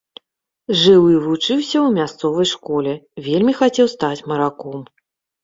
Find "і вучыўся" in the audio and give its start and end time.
1.15-1.77